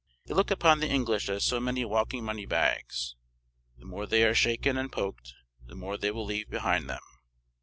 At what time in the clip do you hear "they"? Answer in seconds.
0.25-0.33, 4.07-4.23, 5.95-6.09